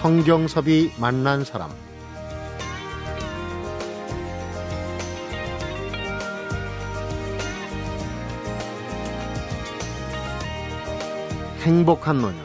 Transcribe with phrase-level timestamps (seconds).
[0.00, 1.70] 성경섭이 만난 사람
[11.62, 12.36] 행복한 노년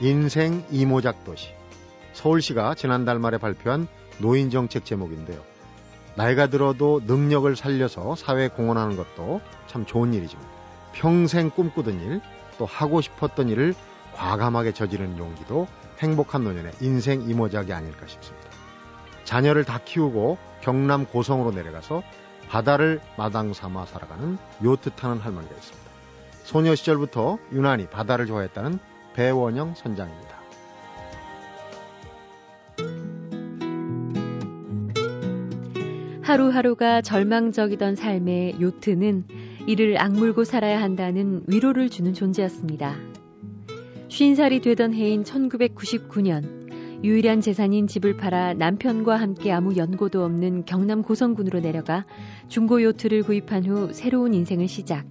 [0.00, 1.48] 인생 이모작 도시
[2.12, 3.88] 서울시가 지난달 말에 발표한
[4.18, 5.40] 노인 정책 제목인데요.
[6.14, 10.44] 나이가 들어도 능력을 살려서 사회에 공헌하는 것도 참 좋은 일이지만
[10.92, 12.20] 평생 꿈꾸던 일,
[12.56, 13.74] 또 하고 싶었던 일을
[14.20, 15.66] 과감하게 저지르는 용기도
[15.98, 18.50] 행복한 노년의 인생 이모작이 아닐까 싶습니다.
[19.24, 22.02] 자녀를 다 키우고 경남 고성으로 내려가서
[22.46, 25.90] 바다를 마당 삼아 살아가는 요트 타는 할머니가 있습니다.
[26.44, 28.78] 소녀 시절부터 유난히 바다를 좋아했다는
[29.14, 30.38] 배원영 선장입니다.
[36.22, 39.24] 하루하루가 절망적이던 삶의 요트는
[39.66, 43.09] 이를 악물고 살아야 한다는 위로를 주는 존재였습니다.
[44.10, 51.60] 50살이 되던 해인 1999년 유일한 재산인 집을 팔아 남편과 함께 아무 연고도 없는 경남 고성군으로
[51.60, 52.04] 내려가
[52.48, 55.06] 중고 요트를 구입한 후 새로운 인생을 시작.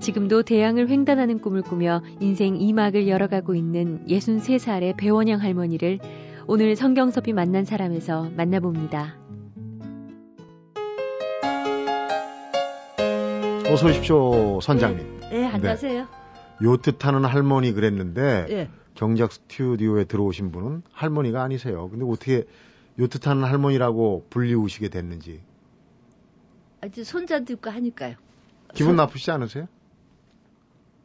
[0.00, 5.98] 지금도 대양을 횡단하는 꿈을 꾸며 인생 2막을 열어가고 있는 63살의 배원영 할머니를
[6.46, 9.18] 오늘 성경섭이 만난 사람에서 만나봅니다.
[13.70, 15.20] 어서 오십시오, 선장님.
[15.20, 16.02] 네, 네 안녕하세요.
[16.02, 16.25] 네.
[16.62, 18.70] 요트 타는 할머니 그랬는데 네.
[18.94, 21.88] 경작 스튜디오에 들어오신 분은 할머니가 아니세요.
[21.90, 22.44] 근데 어떻게
[22.98, 25.42] 요트 타는 할머니라고 불리우시게 됐는지.
[26.80, 28.14] 아주 손자도 있고 하니까요.
[28.74, 28.96] 기분 손...
[28.96, 29.68] 나쁘시지 않으세요?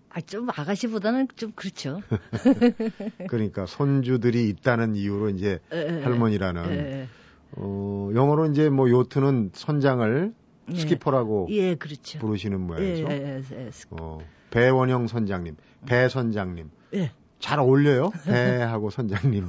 [0.10, 2.02] 아, 좀 아가씨보다는 좀 그렇죠.
[3.30, 7.08] 그러니까 손주들이 있다는 이유로 이제 에, 할머니라는 에,
[7.54, 10.34] 어, 영어로 이제 뭐 요트는 선장을
[10.74, 10.76] 예.
[10.76, 12.20] 스키퍼라고 예, 그렇죠.
[12.20, 13.08] 부르시는 모양이죠.
[13.10, 14.20] 예, 예, 예, 어,
[14.52, 15.58] 배원영 선장님,
[15.88, 16.70] 배 선장님.
[16.94, 17.12] 예.
[17.40, 18.12] 잘 어울려요.
[18.26, 19.48] 배하고 선장님.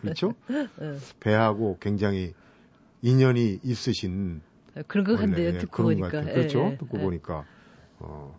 [0.00, 0.34] 그렇죠?
[0.50, 0.96] 예.
[1.18, 2.34] 배하고 굉장히
[3.02, 4.42] 인연이 있으신
[4.86, 5.58] 그런 것 같네요.
[5.58, 6.08] 듣고 보니까.
[6.10, 6.76] 그렇죠.
[6.78, 7.44] 듣고 보니까.
[7.98, 8.38] 어,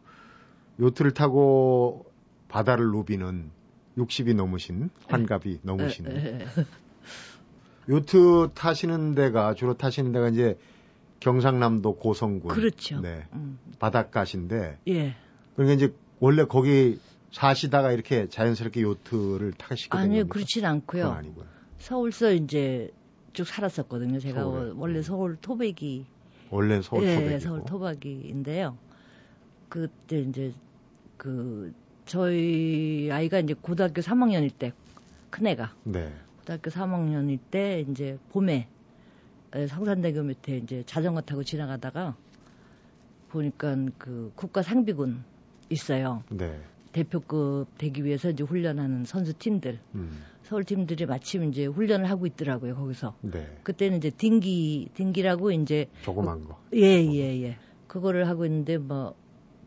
[0.79, 2.05] 요트를 타고
[2.47, 3.51] 바다를 누비는
[3.97, 6.07] 60이 넘으신 환갑이 넘으신
[7.89, 10.57] 요트 타시는 데가 주로 타시는 데가 이제
[11.19, 12.53] 경상남도 고성군.
[12.53, 12.99] 그렇죠.
[13.01, 13.25] 네.
[13.33, 13.59] 음.
[13.79, 14.79] 바닷가신데.
[14.87, 15.15] 예.
[15.55, 15.93] 그러니까 이제
[16.23, 17.01] 원래 거기
[17.33, 21.09] 사시다가 이렇게 자연스럽게 요트를 타시게 된 아니요, 그렇진 않고요.
[21.09, 21.45] 아니고요.
[21.79, 22.91] 서울서 이제
[23.33, 24.19] 쭉 살았었거든요.
[24.19, 24.71] 제가 서울에.
[24.73, 25.01] 원래 네.
[25.01, 26.05] 서울 토백이.
[26.49, 27.39] 원래 서울 예, 토백이.
[27.41, 28.77] 서울 토박이인데요.
[29.67, 30.53] 그때 이제
[31.17, 31.73] 그
[32.05, 34.71] 저희 아이가 이제 고등학교 3학년일 때
[35.29, 36.09] 큰애가 네.
[36.39, 38.69] 고등학교 3학년일 때 이제 봄에
[39.67, 42.15] 성산대교 밑에 이제 자전거 타고 지나가다가
[43.27, 45.32] 보니까 그 국가 상비군
[45.69, 46.23] 있어요.
[46.29, 46.59] 네.
[46.91, 50.23] 대표급 되기 위해서 이제 훈련하는 선수 팀들, 음.
[50.43, 53.15] 서울 팀들이 마침 이제 훈련을 하고 있더라고요 거기서.
[53.21, 53.57] 네.
[53.63, 56.59] 그때는 이제 딩기 딩기라고 이제 조그만 거.
[56.73, 57.13] 예예예.
[57.15, 57.57] 예, 예.
[57.87, 59.15] 그거를 하고 있는데 뭐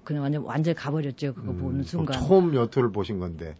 [0.04, 2.20] 그냥 완전 완전 가버렸죠 그거 음, 보는 순간.
[2.20, 3.56] 처음 여투를 보신 건데.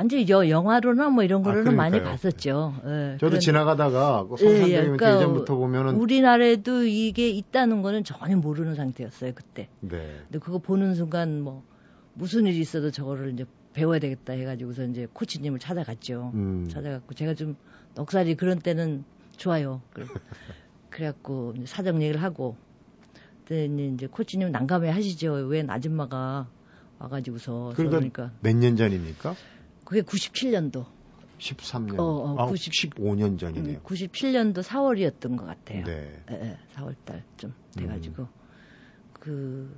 [0.00, 2.74] 완전 여, 영화로나 뭐 이런 아, 거로는 아, 많이 봤었죠.
[2.86, 8.36] 예, 저도 지나가다가 그 성산대교 예, 예, 그러니까 예전부터 보면은 우리나라에도 이게 있다는 거는 전혀
[8.38, 9.68] 모르는 상태였어요 그때.
[9.80, 10.16] 네.
[10.22, 11.62] 근데 그거 보는 순간 뭐
[12.14, 13.44] 무슨 일이 있어도 저거를 이제
[13.74, 16.30] 배워야 되겠다 해가지고서 이제 코치님을 찾아갔죠.
[16.32, 16.66] 음.
[16.70, 17.56] 찾아갔고 제가 좀
[17.94, 19.04] 넉살이 그런 때는
[19.36, 19.82] 좋아요.
[20.88, 22.56] 그래갖고 사정 얘기를 하고
[23.44, 25.34] 그때 이제 코치님 난감해 하시죠.
[25.34, 26.48] 웬 아줌마가
[26.98, 29.34] 와가지고서 그러니까 몇년 전입니까?
[29.90, 30.86] 그게 97년도.
[31.38, 31.98] 13년.
[31.98, 33.78] 어, 어, 아, 90, 15년 전이네요.
[33.78, 35.84] 음, 97년도 4월이었던 것 같아요.
[35.84, 36.22] 네.
[36.30, 38.22] 예, 예, 4월 달쯤 돼가지고.
[38.22, 38.28] 음.
[39.14, 39.76] 그,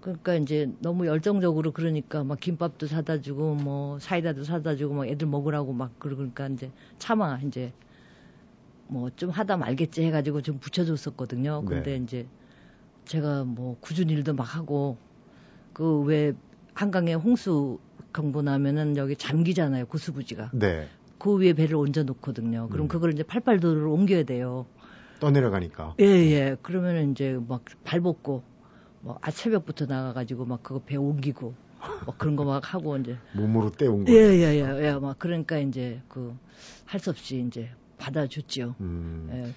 [0.00, 5.28] 그러니까 이제 너무 열정적으로 그러니까 막 김밥도 사다 주고 뭐 사이다도 사다 주고 막 애들
[5.28, 7.72] 먹으라고 막 그러니까 이제 차마 이제
[8.88, 11.62] 뭐 좀 하다 말겠지 해가지고 좀 붙여줬었거든요.
[11.64, 12.02] 근데 네.
[12.02, 12.26] 이제
[13.04, 14.96] 제가 뭐 구준 일도 막 하고
[15.74, 16.32] 그 왜
[16.74, 17.78] 한강에 홍수
[18.12, 20.50] 경보 나면은 여기 잠기잖아요 고수부지가.
[20.54, 20.88] 네.
[21.18, 22.68] 그 위에 배를 얹어 놓거든요.
[22.68, 22.88] 그럼 음.
[22.88, 24.66] 그걸 이제 팔팔도로 옮겨야 돼요.
[25.20, 25.94] 떠내려가니까.
[26.00, 26.56] 예, 예.
[26.62, 28.42] 그러면은 이제 막 발벗고
[29.00, 31.54] 뭐 아, 새벽부터 나가가지고 막 그거 배 옮기고
[32.06, 34.12] 막 그런 거 막 하고 이제 몸으로 떼온 거.
[34.12, 34.92] 예, 예, 예, 예.
[34.94, 36.36] 막 그러니까 이제 그
[36.84, 37.68] 할 수 없이 이제
[37.98, 38.76] 받아줬죠.
[38.80, 39.28] 음.
[39.32, 39.52] 예.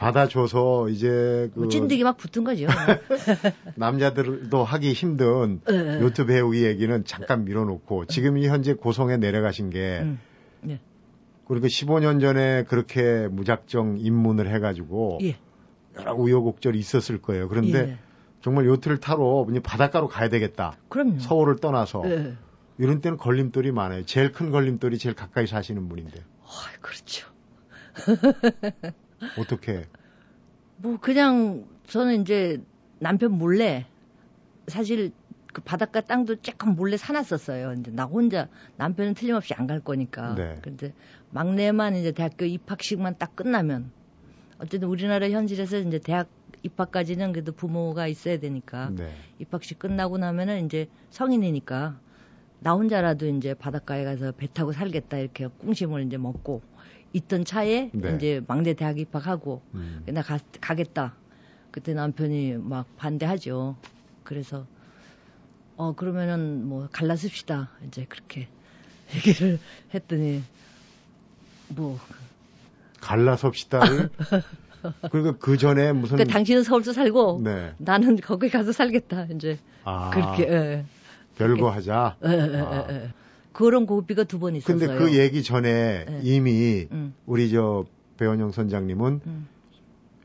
[0.00, 2.66] 받아줘서 이제 그 찐득이 막 붙은 거죠.
[3.76, 6.00] 남자들도 하기 힘든 네.
[6.00, 10.18] 요트 배우기 얘기는 잠깐 밀어놓고 지금 이 현재 고성에 내려가신 게 음.
[10.62, 10.80] 네.
[11.46, 15.36] 그리고 15년 전에 그렇게 무작정 입문을 해가지고 예.
[15.98, 17.48] 여러 우여곡절이 있었을 거예요.
[17.48, 17.98] 그런데 예.
[18.40, 20.78] 정말 요트를 타러 바닷가로 가야 되겠다.
[20.88, 21.18] 그럼요.
[21.18, 22.36] 서울을 떠나서 예.
[22.78, 24.06] 이런 때는 걸림돌이 많아요.
[24.06, 26.22] 제일 큰 걸림돌이 제일 가까이 사시는 분인데.
[26.80, 27.28] 그렇죠.
[29.38, 29.84] 어떻게?
[30.76, 32.62] 뭐 그냥 저는 이제
[32.98, 33.86] 남편 몰래
[34.66, 35.12] 사실
[35.52, 37.74] 그 바닷가 땅도 조금 몰래 사놨었어요.
[37.74, 40.34] 이제 나 혼자 남편은 틀림없이 안 갈 거니까.
[40.36, 40.58] 네.
[40.62, 40.92] 근데
[41.30, 43.90] 막내만 이제 대학교 입학식만 딱 끝나면
[44.58, 46.28] 어쨌든 우리나라 현실에서 이제 대학
[46.62, 49.12] 입학까지는 그래도 부모가 있어야 되니까 네.
[49.38, 51.98] 입학식 끝나고 나면은 이제 성인이니까
[52.60, 56.60] 나 혼자라도 이제 바닷가에 가서 배 타고 살겠다 이렇게 꿍심을 이제 먹고
[57.12, 58.14] 있던 차에 네.
[58.16, 60.04] 이제 막내 대학 입학하고 음.
[60.06, 61.14] 나 가, 가겠다.
[61.70, 63.76] 그때 남편이 막 반대하죠.
[64.24, 64.66] 그래서
[65.76, 67.70] 어 그러면은 뭐 갈라섭시다.
[67.86, 68.48] 이제 그렇게
[69.14, 69.58] 얘기를
[69.94, 70.42] 했더니
[71.68, 71.98] 뭐
[73.00, 74.10] 갈라섭시다를
[75.10, 77.72] 그러니까 그 전에 무슨 그러니까 당신은 서울서 살고 네.
[77.78, 79.26] 나는 거기 가서 살겠다.
[79.34, 80.84] 이제 아, 그렇게 예.
[81.36, 82.16] 별거 하자.
[82.24, 82.86] 예, 예, 아.
[83.52, 84.78] 그런 고비가 두 번 있었어요.
[84.78, 86.20] 근데 그 얘기 전에 네.
[86.22, 87.84] 이미 음, 우리 저
[88.16, 89.48] 배원영 선장님은 음.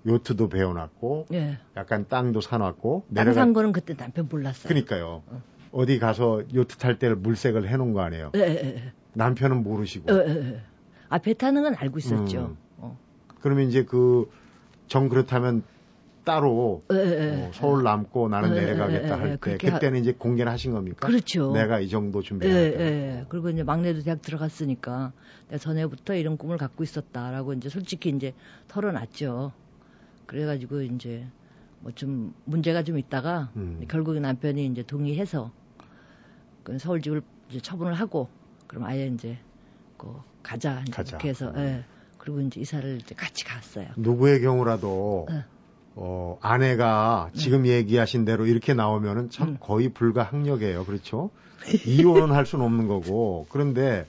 [0.07, 1.57] 요트도 배워놨고 예.
[1.75, 4.67] 약간 땅도 사놨고 땅산 거는 그때 남편 몰랐어요.
[4.67, 5.23] 그러니까요.
[5.25, 5.41] 어.
[5.71, 8.31] 어디 가서 요트 탈 때를 물색을 해놓은 거 아니에요.
[8.35, 8.91] 예.
[9.13, 10.05] 남편은 모르시고.
[11.09, 12.39] 아, 배 타는 건 알고 있었죠.
[12.39, 12.57] 음.
[12.77, 12.97] 어.
[13.41, 14.29] 그러면 이제 그
[14.87, 15.63] 정 그렇다면
[16.25, 16.83] 따로.
[16.89, 21.07] 어, 서울 남고 나는 내려가겠다 예, 할 예, 때 그때는 이제 공개를 하신 겁니까?
[21.07, 21.53] 그렇죠.
[21.53, 22.83] 내가 이 정도 예, 준비했다.
[22.83, 23.25] 예.
[23.29, 25.13] 그리고 이제 막내도 대학 들어갔으니까
[25.47, 28.33] 내가 전에부터 이런 꿈을 갖고 있었다라고 이제 솔직히 이제
[28.67, 29.53] 털어놨죠.
[30.25, 31.25] 그래가지고 이제
[31.79, 33.85] 뭐 좀 문제가 좀 있다가 음.
[33.87, 35.51] 결국에 남편이 이제 동의해서
[36.63, 37.21] 그 서울집을
[37.51, 38.27] 이제 처분을 하고
[38.65, 39.37] 그럼 아예 이제
[39.97, 40.07] 그
[40.41, 40.83] 가자.
[40.91, 41.83] 그렇게 해서 예.
[42.17, 43.87] 그리고 이제 이사를 이제 같이 갔어요.
[43.97, 45.45] 누구의 경우라도 예.
[45.95, 49.57] 어, 아내가 지금 얘기하신 대로 이렇게 나오면은 참 음.
[49.59, 50.85] 거의 불가항력이에요.
[50.85, 51.31] 그렇죠?
[51.87, 53.47] 이혼은 할 수는 없는 거고.
[53.49, 54.05] 그런데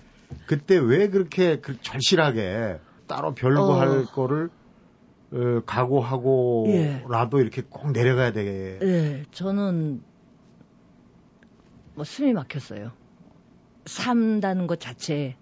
[0.47, 3.73] 그때 왜 그렇게 그 절실하게 따로 별거 어.
[3.75, 4.51] 할 거를
[5.33, 8.79] 어, 각오하고라도 이렇게 꼭 내려가야 되게.
[8.83, 10.03] 예, 저는
[11.95, 12.93] 뭐 숨이 막혔어요.
[13.87, 15.37] 산다는 것 자체에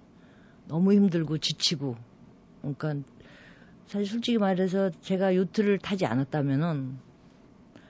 [0.68, 1.96] 너무 힘들고 지치고.
[2.60, 2.94] 그러니까
[3.86, 6.98] 사실 솔직히 말해서 제가 요트를 타지 않았다면은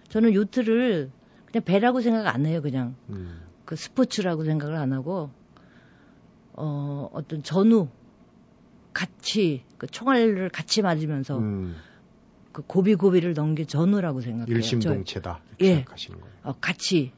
[0.08, 1.10] 저는 요트를
[1.46, 2.60] 그냥 배라고 생각 안 해요.
[2.62, 5.30] 그냥 음, 그 스포츠라고 생각을 안 하고
[6.54, 7.88] 어 어떤 전후
[8.92, 11.74] 같이 그 총알을 같이 맞으면서 음,
[12.52, 14.46] 그 고비고비를 넘긴 전후라고 생각해요.
[14.46, 15.40] 저- 일심동체다.
[15.48, 15.74] 이렇게 예.
[15.76, 16.34] 생각하시는 거예요.
[16.44, 17.12] 어, 같이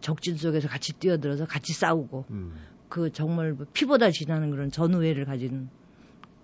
[0.00, 2.54] 적진 속에서 같이 뛰어들어서 같이 싸우고 음,
[2.88, 5.68] 그 정말 뭐 피보다 진하는 그런 전우애를 가진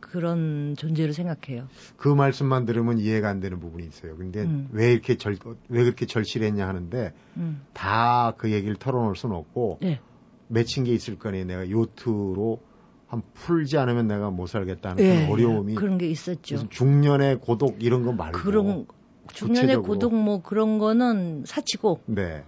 [0.03, 1.69] 그런 존재로 생각해요.
[1.97, 4.17] 그 말씀만 들으면 이해가 안 되는 부분이 있어요.
[4.17, 4.69] 근데 음.
[4.73, 5.39] 왜 이렇게 절,
[5.69, 7.63] 왜 그렇게 절실했냐 하는데 음.
[7.73, 10.01] 다그 얘기를 털어놓을 수는 없고 예.
[10.49, 12.61] 맺힌 게 있을 거니 내가 요트로
[13.07, 16.69] 한 풀지 않으면 내가 못 살겠다는 예, 그런 어려움이 그런 게 있었죠.
[16.69, 18.87] 중년의 고독 이런 거 말고 그런
[19.33, 19.83] 중년의 구체적으로.
[19.83, 22.45] 고독 뭐 그런 거는 사치고 네.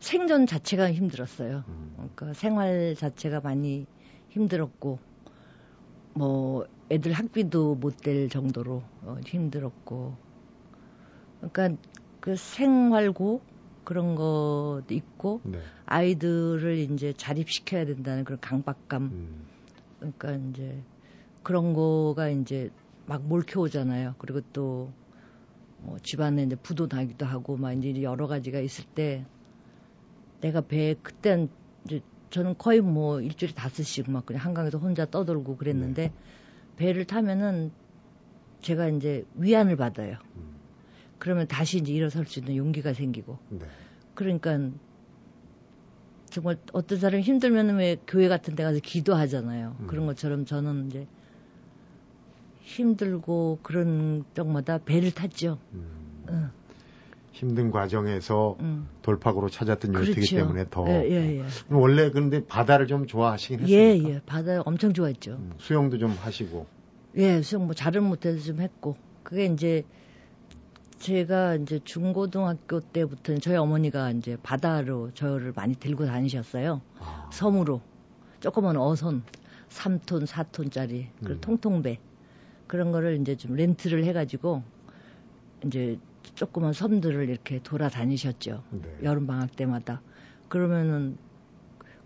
[0.00, 1.64] 생존 자체가 힘들었어요.
[1.66, 3.86] 음, 그러니까 생활 자체가 많이
[4.28, 4.98] 힘들었고
[6.18, 10.14] 뭐 애들 학비도 못 될 정도로 어, 힘들었고
[11.40, 11.80] 그러니까
[12.20, 13.40] 그 생활고
[13.84, 15.58] 그런 것도 있고 네.
[15.86, 19.46] 아이들을 이제 자립시켜야 된다는 그런 강박감 음,
[19.98, 20.82] 그러니까 이제
[21.42, 22.70] 그런 거가 이제
[23.06, 24.16] 막 몰켜오잖아요.
[24.18, 24.92] 그리고 또
[25.80, 29.24] 뭐 집안에 이제 부도 나기도 하고 막 이제 여러 가지가 있을 때
[30.40, 31.48] 내가 배 그땐
[31.84, 36.12] 이제 저는 거의 뭐 일주일에 다섯 씩 막 그냥 한강에서 혼자 떠돌고 그랬는데
[36.76, 37.72] 배를 타면은
[38.60, 40.16] 제가 이제 위안을 받아요.
[40.36, 40.42] 음,
[41.18, 43.66] 그러면 다시 이제 일어설 수 있는 용기가 생기고 네.
[44.14, 44.58] 그러니까
[46.26, 49.76] 정말 어떤 사람이 힘들면 왜 교회 같은 데 가서 기도하잖아요.
[49.80, 49.86] 음.
[49.86, 51.06] 그런 것처럼 저는 이제
[52.62, 55.58] 힘들고 그런 때마다 배를 탔죠.
[55.72, 56.50] 음, 응,
[57.32, 58.86] 힘든 과정에서 응.
[59.02, 60.36] 돌파구로 찾았던 요트이기 그렇죠.
[60.36, 61.44] 때문에 더 예, 예, 예.
[61.70, 64.10] 원래 그런데 바다를 좀 좋아하시긴 예, 했습니까?
[64.10, 64.20] 예.
[64.26, 65.32] 바다 엄청 좋아했죠.
[65.32, 66.66] 음, 수영도 좀 하시고
[67.16, 68.96] 예, 수영 뭐 잘은 못해서 좀 했고.
[69.22, 69.84] 그게 이제
[70.98, 76.80] 제가 이제 중고등학교 때부터는 저희 어머니가 이제 바다로 저를 많이 들고 다니셨어요.
[76.98, 77.80] 아, 섬으로.
[78.40, 79.22] 조그만 어선
[79.68, 81.40] 3톤, 4톤짜리 그 음.
[81.40, 81.98] 통통배
[82.66, 84.62] 그런 거를 이제 좀 렌트를 해가지고
[85.66, 85.98] 이제
[86.34, 88.62] 조그만 섬들을 이렇게 돌아다니셨죠.
[88.70, 88.98] 네.
[89.02, 90.02] 여름 방학 때마다.
[90.48, 91.16] 그러면은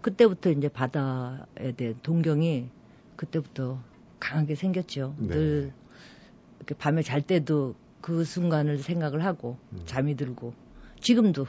[0.00, 2.68] 그때부터 이제 바다에 대한 동경이
[3.16, 3.82] 그때부터
[4.18, 5.14] 강하게 생겼죠.
[5.18, 5.28] 네.
[5.28, 5.72] 늘
[6.58, 9.82] 이렇게 밤에 잘 때도 그 순간을 생각을 하고 음.
[9.84, 10.54] 잠이 들고
[11.00, 11.46] 지금도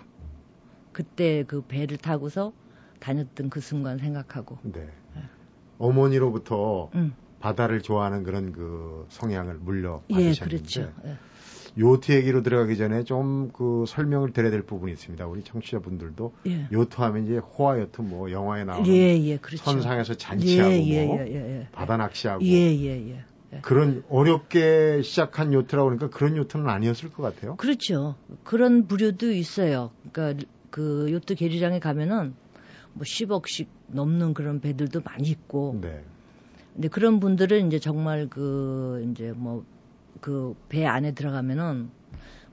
[0.92, 2.54] 그때 그 배를 타고서
[3.00, 4.88] 다녔던 그 순간 생각하고 네.
[5.80, 7.14] 어머니로부터 음.
[7.40, 10.94] 바다를 좋아하는 그런 그 성향을 물려 받으셨는데 예, 그렇죠.
[11.06, 11.18] 예.
[11.78, 15.26] 요트 얘기로 들어가기 전에 좀 그 설명을 드려야 될 부분이 있습니다.
[15.28, 16.68] 우리 청취자분들도 예.
[16.72, 19.64] 요트 하면 이제 호화 요트 뭐 영화에 나오는 예, 예, 그렇죠.
[19.64, 22.44] 선상에서 잔치하고 예, 예, 뭐 예, 바다 낚시하고
[23.62, 27.56] 그런 어렵게 시작한 요트라고 그러니까 그런 요트는 아니었을 것 같아요.
[27.56, 28.16] 그렇죠.
[28.44, 29.92] 그런 부류도 있어요.
[30.12, 32.34] 그러니까 그 요트 계류장에 가면은
[32.94, 35.78] 뭐 10억씩 넘는 그런 배들도 많이 있고.
[35.82, 36.04] 네.
[36.74, 39.64] 근데 그런 분들은 이제 정말 그 이제 뭐
[40.24, 41.90] 그 배 안에 들어가면은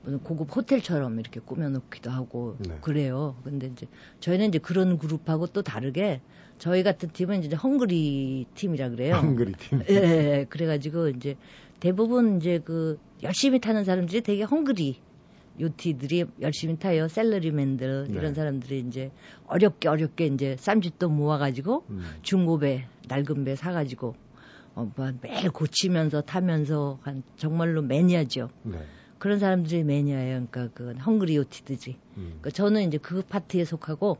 [0.03, 2.77] 무슨 고급 호텔처럼 이렇게 꾸며놓기도 하고 네.
[2.81, 3.35] 그래요.
[3.43, 3.87] 근데 이제
[4.19, 6.19] 저희는 이제 그런 그룹하고 또 다르게
[6.57, 9.15] 저희 같은 팀은 이제 헝그리 팀이라 그래요.
[9.15, 9.81] 헝그리 팀.
[9.89, 10.45] 예, 예.
[10.49, 11.37] 그래가지고 이제
[11.79, 14.99] 대부분 이제 그 열심히 타는 사람들이 되게 헝그리
[15.59, 17.07] 요티들이 열심히 타요.
[17.07, 18.13] 셀러리맨들 네.
[18.17, 19.11] 이런 사람들이 이제
[19.47, 22.03] 어렵게 어렵게 이제 쌈짓도 모아가지고 음.
[22.23, 24.15] 중고배 낡은 배 사가지고
[24.75, 28.49] 어, 뭐 매일 고치면서 타면서 한 정말로 매니아죠.
[28.63, 28.79] 네.
[29.17, 30.47] 그런 사람들이 매니아예요.
[30.49, 31.97] 그러니까 그 헝그리 요티드지.
[32.17, 32.23] 음.
[32.39, 34.17] 그러니까 저는 이제 그 파트에 속하고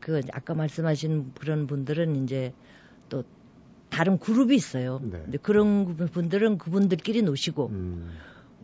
[0.00, 2.52] 그 아까 말씀하신 그런 분들은 이제
[3.08, 3.24] 또
[3.88, 5.00] 다른 그룹이 있어요.
[5.02, 5.20] 네.
[5.22, 8.12] 근데 그런 분들은 그분들끼리 노시고 음.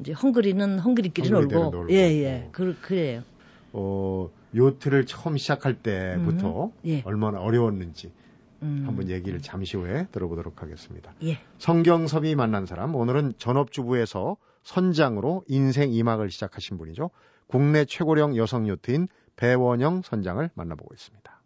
[0.01, 1.93] 이제 헝그리는 헝그리끼리 놀고, 놀고.
[1.93, 2.49] 예, 예.
[2.53, 3.23] 그, 그래요.
[3.73, 6.71] 어, 요트를 처음 시작할 때부터 음.
[6.87, 7.03] 예.
[7.05, 8.13] 얼마나 어려웠는지
[8.63, 8.85] 음.
[8.87, 11.13] 한번 얘기를 잠시 후에 들어보도록 하겠습니다.
[11.25, 11.39] 예.
[11.59, 17.11] 성경섭이 만난 사람 오늘은 전업주부에서 선장으로 인생 2막을 시작하신 분이죠.
[17.47, 21.39] 국내 최고령 여성 요트인 배원영 선장을 만나보고 있습니다.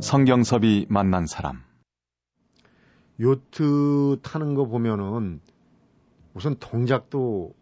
[0.00, 1.62] 성경섭이 만난 사람
[3.20, 5.40] 요트 타는 거 보면은
[6.34, 7.54] 우선 동작도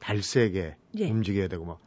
[0.00, 1.10] 발세게 예.
[1.10, 1.80] 움직여야 되고 막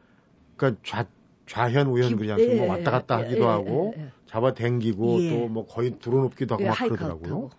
[0.58, 1.06] 그러니까 좌
[1.46, 4.12] 좌현 우현 그냥 예, 뭐 왔다 갔다 예, 하기도 예, 하고 예, 예.
[4.28, 7.50] 잡아 당기고 또 뭐 거의 들어눕기도 하고 막 그러더라고요.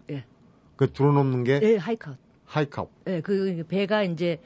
[0.76, 2.16] 그 들어눕는 게 예, hike out.
[2.44, 2.88] hike out.
[3.08, 4.38] 예, 그 배가 이제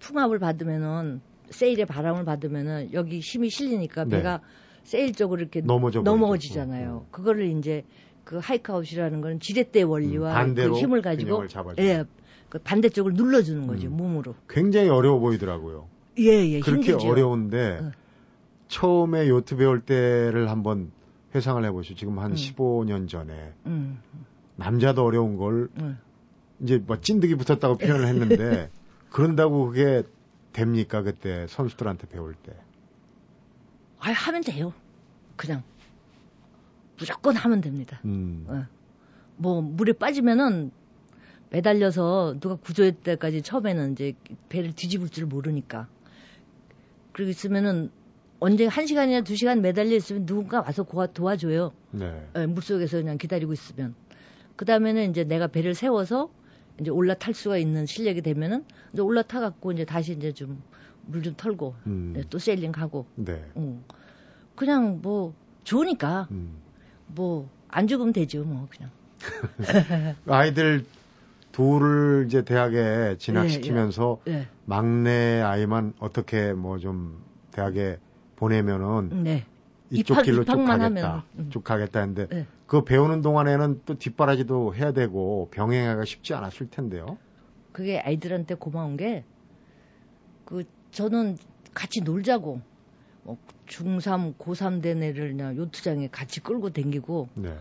[0.00, 1.20] 풍압을 받으면은
[1.50, 4.16] sail에 바람을 받으면은 여기 힘이 실리니까 네.
[4.16, 4.40] 배가
[4.84, 7.04] sail 쪽으로 이렇게 넘어져 넘어지잖아요.
[7.06, 7.10] 음.
[7.10, 7.84] 그거를 이제
[8.24, 11.44] 그 hike out이라는 건 지렛대 원리와 음, 그 힘을 가지고
[11.78, 12.04] 예,
[12.48, 13.96] 그 반대쪽을 눌러주는 거죠 음.
[13.96, 14.34] 몸으로.
[14.48, 15.88] 굉장히 어려워 보이더라고요.
[16.18, 17.08] 예, 예, 그렇게 힘들죠.
[17.08, 17.92] 어려운데 어.
[18.68, 20.90] 처음에 요트 배울 때를 한번
[21.34, 21.94] 회상을 해보시죠.
[21.94, 22.34] 지금 한 음.
[22.34, 24.00] 15년 전에 음.
[24.56, 25.98] 남자도 어려운 걸 음.
[26.60, 28.70] 이제 뭐 찐득이 붙었다고 표현을 했는데
[29.10, 30.02] 그런다고 그게
[30.52, 32.52] 됩니까 그때 선수들한테 배울 때?
[34.00, 34.72] 아 하면 돼요.
[35.36, 35.62] 그냥
[36.98, 38.00] 무조건 하면 됩니다.
[38.04, 38.44] 음.
[38.48, 38.66] 어.
[39.36, 40.72] 뭐 물에 빠지면은
[41.50, 44.14] 매달려서 누가 구조할 때까지 처음에는 이제
[44.48, 45.88] 배를 뒤집을 줄 모르니까.
[47.12, 47.90] 그러고 있으면은
[48.40, 51.72] 언제 한 시간이나 두 시간 매달려 있으면 누군가 와서 도와줘요.
[51.90, 52.28] 네.
[52.34, 53.94] 네, 물속에서 그냥 기다리고 있으면.
[54.56, 56.30] 그 다음에는 이제 내가 배를 세워서
[56.80, 60.62] 이제 올라탈 수가 있는 실력이 되면은 이제 올라타 갖고 이제 다시 이제 좀
[61.08, 62.12] 물 좀 털고 음.
[62.14, 63.06] 네, 또 세일링 가고.
[63.14, 63.42] 네.
[63.56, 63.82] 응.
[64.54, 66.58] 그냥 뭐 좋으니까 음.
[67.06, 68.90] 뭐안 죽으면 되죠 뭐 그냥.
[70.26, 70.84] 아이들
[71.52, 74.48] 둘을 이제 대학에 진학시키면서 예, 예, 예.
[74.64, 77.98] 막내 아이만 어떻게 뭐 좀 대학에
[78.36, 79.44] 보내면은 네.
[79.90, 81.50] 이쪽 입학, 길로 쭉 가겠다, 음.
[81.50, 82.46] 쭉 가겠다 했는데 네.
[82.66, 87.18] 그 배우는 동안에는 또 뒷바라지도 해야 되고 병행하기가 쉽지 않았을 텐데요.
[87.72, 89.24] 그게 아이들한테 고마운 게
[90.48, 91.36] 그 저는
[91.74, 92.62] 같이 놀자고
[93.22, 93.36] 뭐
[93.66, 97.54] 중3, 고3 된 애를 그냥 요트장에 같이 끌고 댕기고 네.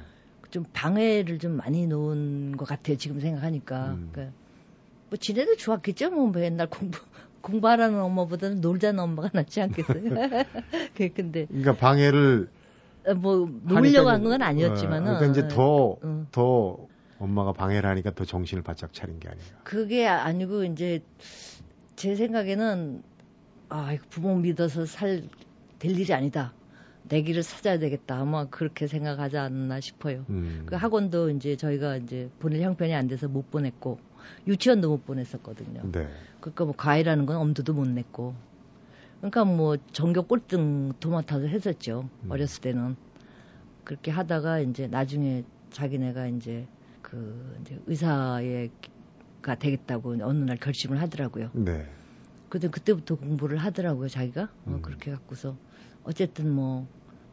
[0.49, 2.97] 좀 방해를 좀 많이 놓은 것 같아요.
[2.97, 3.93] 지금 생각하니까.
[3.93, 4.09] 음.
[4.11, 4.35] 그러니까
[5.09, 6.11] 뭐 지네도 좋았겠죠.
[6.11, 6.99] 뭐 맨날 공부
[7.41, 10.01] 공부하라는 엄마보다는 놀자는 엄마가 낫지 않겠어요.
[10.95, 12.49] 그 근데 그러니까 방해를
[13.07, 16.27] 어, 뭐 놀려고 한 건 아니었지만은 어, 그러니까 이제 더더 어.
[16.31, 16.87] 더
[17.19, 19.47] 엄마가 방해를 하니까 더 정신을 바짝 차린 게 아니에요.
[19.63, 21.01] 그게 아니고 이제
[21.95, 23.01] 제 생각에는
[23.69, 25.23] 아 부모 믿어서 살
[25.79, 26.53] 될 일이 아니다.
[27.07, 28.19] 내 길을 찾아야 되겠다.
[28.19, 30.25] 아마 그렇게 생각하지 않나 싶어요.
[30.29, 30.63] 음.
[30.65, 33.99] 그 학원도 이제 저희가 이제 보낼 형편이 안 돼서 못 보냈고
[34.47, 35.81] 유치원도 못 보냈었거든요.
[35.91, 36.07] 네.
[36.39, 38.35] 그러니까 뭐 과외라는 건 엄두도 못 냈고.
[39.19, 42.09] 그러니까 뭐 전교 꼴등 도맡아서 했었죠.
[42.23, 42.31] 음.
[42.31, 42.95] 어렸을 때는.
[43.83, 46.67] 그렇게 하다가 이제 나중에 자기네가 이제
[47.01, 48.41] 그 이제 의사가
[49.59, 51.51] 되겠다고 어느 날 결심을 하더라고요.
[51.53, 51.87] 네.
[52.49, 54.43] 근데 그때부터 공부를 하더라고요, 자기가.
[54.43, 54.73] 어, 음.
[54.75, 55.55] 어, 그렇게 갖고서
[56.03, 56.87] 어쨌든 뭐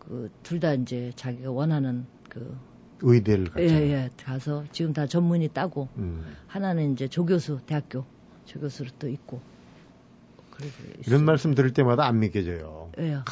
[0.08, 2.56] 그 둘 다 이제 자기가 원하는 그
[3.00, 3.62] 의대를 갔죠.
[3.64, 6.24] 예, 예, 가서 지금 다 전문의 따고 음.
[6.46, 8.04] 하나는 이제 조교수 대학교
[8.46, 9.40] 조교수로 또 있고
[11.06, 12.90] 이런 말씀 들을 때마다 안 믿겨져요.
[12.96, 13.24] 왜요?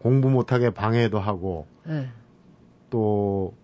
[0.00, 2.08] 공부 못하게 방해도 하고 네.
[2.90, 3.54] 또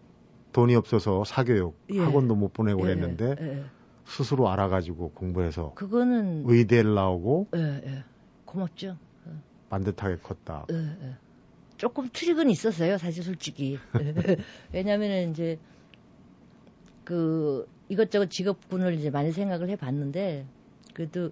[0.53, 2.01] 돈이 없어서 사교육 예.
[2.01, 2.95] 학원도 못 보내고 예.
[2.95, 3.65] 그랬는데 예.
[4.05, 8.05] 스스로 알아가지고 공부해서 그거는 의대를 나오고 예, 예.
[8.45, 8.97] 고맙죠.
[9.69, 10.67] 반듯하게 컸다.
[10.73, 11.17] 예, 예.
[11.81, 13.79] 조금 트릭은 있었어요, 사실 솔직히.
[14.71, 15.59] 왜냐면은 이제
[17.05, 20.45] 그 이것저것 직업군을 이제 많이 생각을 해 봤는데
[20.93, 21.31] 그래도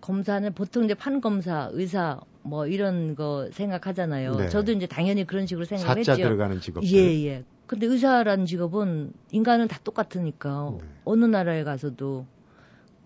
[0.00, 4.36] 검사는 보통 이제 판검사, 의사 뭐 이런 거 생각하잖아요.
[4.38, 4.48] 네.
[4.48, 6.14] 저도 이제 당연히 그런 식으로 생각했죠.
[6.14, 6.82] 사자 들어가는 직업.
[6.82, 7.44] 예, 예.
[7.68, 10.84] 근데 의사라는 직업은 인간은 다 똑같으니까 네.
[11.04, 12.26] 어느 나라에 가서도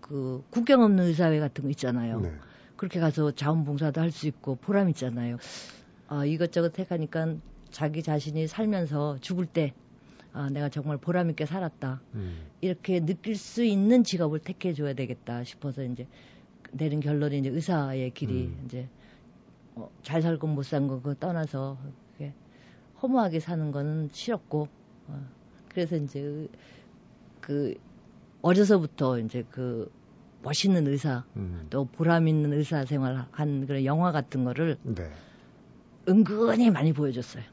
[0.01, 2.21] 그 국경 없는 의사회 같은 거 있잖아요.
[2.21, 2.33] 네.
[2.75, 5.37] 그렇게 가서 자원봉사도 할 수 있고 보람 있잖아요.
[6.07, 7.35] 아, 이것저것 해가니까
[7.71, 9.73] 자기 자신이 살면서 죽을 때
[10.33, 12.01] 아, 내가 정말 보람 있게 살았다.
[12.15, 12.47] 음.
[12.61, 16.07] 이렇게 느낄 수 있는 직업을 택해 줘야 되겠다 싶어서 이제
[16.71, 18.61] 내린 결론이 이제 의사의 길이 음.
[18.65, 18.87] 이제
[19.75, 21.77] 어, 잘 살고 못 산 거 그거 떠나서
[22.13, 22.33] 그게
[23.01, 24.67] 허무하게 사는 거는 싫었고
[25.07, 25.25] 어,
[25.69, 26.47] 그래서 이제
[27.41, 27.75] 그
[28.41, 29.91] 어려서부터 이제 그
[30.43, 31.67] 멋있는 의사 음.
[31.69, 35.09] 또 보람 있는 의사 생활 한 그런 영화 같은 거를 네.
[36.07, 37.43] 은근히 많이 보여줬어요.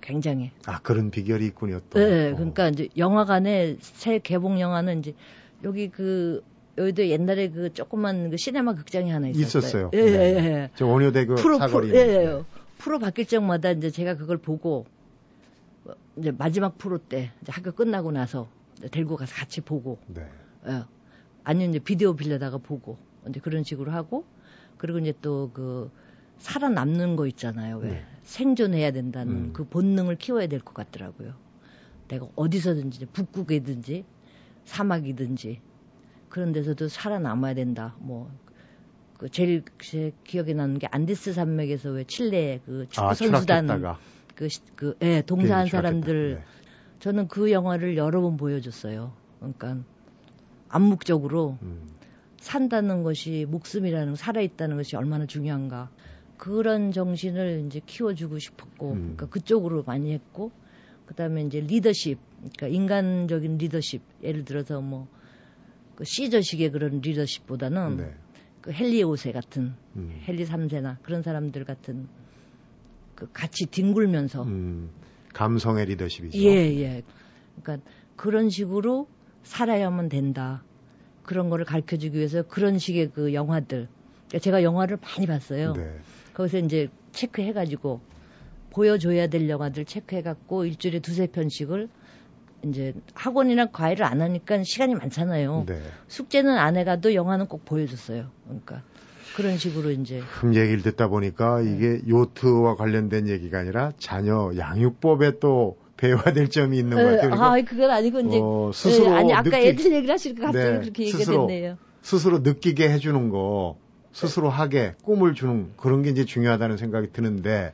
[0.00, 0.50] 굉장히.
[0.66, 1.80] 아 그런 비결이 있군요.
[1.90, 1.98] 또.
[1.98, 5.14] 네, 그러니까 이제 영화관에 새 개봉 영화는 이제
[5.64, 6.42] 여기 그
[6.78, 9.88] 여기도 옛날에 그 조그만 그 시네마 극장이 하나 있었어요.
[9.88, 9.90] 있었어요.
[9.94, 10.12] 예, 네.
[10.12, 10.70] 예, 예.
[10.74, 11.88] 저 원효대교 프로, 사거리.
[11.88, 12.42] 프로, 예, 예.
[12.78, 14.86] 프로 바뀔 적마다 이제 제가 그걸 보고
[16.16, 18.48] 이제 마지막 프로 때 이제 학교 끝나고 나서
[18.90, 19.98] 데리고 가서 같이 보고.
[20.06, 20.22] 네.
[20.68, 20.82] 예.
[21.44, 24.24] 아니면 이제 비디오 빌려다가 보고 이제 그런 식으로 하고
[24.76, 25.90] 그리고 이제 또 그
[26.38, 27.78] 살아남는 거 있잖아요.
[27.78, 28.04] 왜 네.
[28.22, 29.52] 생존해야 된다는 음.
[29.52, 31.34] 그 본능을 키워야 될 것 같더라고요.
[32.08, 34.04] 내가 어디서든지 북극이든지
[34.64, 35.60] 사막이든지
[36.28, 37.94] 그런 데서도 살아남아야 된다.
[37.98, 38.30] 뭐,
[39.18, 43.66] 그 제일 제 기억에 나는 게 안데스 산맥에서 왜 칠레 그 축구 아, 선수단
[44.34, 46.44] 그, 그, 예, 동사한 사람들 네.
[47.00, 49.12] 저는 그 영화를 여러 번 보여줬어요.
[49.38, 49.78] 그러니까
[50.68, 51.88] 암묵적으로 음.
[52.38, 55.90] 산다는 것이 목숨이라는 살아있다는 것이 얼마나 중요한가
[56.36, 59.00] 그런 정신을 이제 키워주고 싶었고 음.
[59.00, 60.50] 그러니까 그쪽으로 많이 했고
[61.06, 65.08] 그다음에 이제 리더십 그러니까 인간적인 리더십 예를 들어서 뭐
[65.96, 68.14] 그 시저식의 그런 리더십보다는 네.
[68.60, 70.20] 그 헨리 5세 같은 음.
[70.28, 72.06] 헨리 3세나 그런 사람들 같은
[73.14, 74.90] 그 같이 뒹굴면서 음.
[75.32, 76.38] 감성의 리더십이죠.
[76.38, 77.02] 예, 예.
[77.60, 79.08] 그러니까 그런 식으로
[79.42, 80.62] 살아야만 된다.
[81.22, 83.88] 그런 거를 가르쳐 주기 위해서 그런 식의 그 영화들.
[84.28, 85.72] 그러니까 제가 영화를 많이 봤어요.
[85.74, 85.98] 네.
[86.34, 88.00] 거기서 이제 체크해 가지고
[88.70, 91.88] 보여줘야 될 영화들 체크해 갖고 일주일에 두세 편씩을
[92.64, 95.64] 이제 학원이나 과외를 안 하니까 시간이 많잖아요.
[95.66, 95.80] 네.
[96.08, 98.30] 숙제는 안 해가도 영화는 꼭 보여줬어요.
[98.44, 98.82] 그러니까
[99.36, 100.22] 그런 식으로 이제.
[100.40, 101.72] 그 얘기를 듣다 보니까 네.
[101.72, 107.30] 이게 요트와 관련된 얘기가 아니라 자녀 양육법에 또 배워야 점이 있는 것 같아요.
[107.30, 109.68] 그러니까 아, 그건 아니고 이제 어, 스스로 네, 아니 아까 느끼...
[109.68, 111.78] 애들 얘기를 하시니까 갑자기 네, 그렇게 얘기가 스스로, 됐네요.
[112.02, 113.78] 스스로 느끼게 해주는 거,
[114.16, 117.72] 스스로 하게 꿈을 주는 그런 게 이제 중요하다는 생각이 드는데.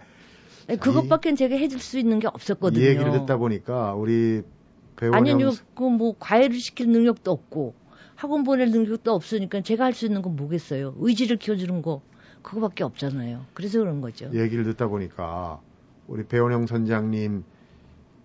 [0.66, 2.82] 그것밖엔 제가 해줄 수 있는 게 없었거든요.
[2.82, 4.42] 이 얘기를 듣다 보니까 우리
[5.12, 5.34] 아니,
[5.74, 7.74] 그뭐 과외를 시킬 능력도 없고
[8.16, 10.94] 학원 보낼 능력도 없으니까 제가 할 수 있는 건 뭐겠어요?
[10.98, 12.02] 의지를 키워주는 거
[12.42, 13.46] 그거밖에 없잖아요.
[13.54, 14.28] 그래서 그런 거죠.
[14.34, 15.60] 얘기를 듣다 보니까
[16.08, 17.44] 우리 배원영 선장님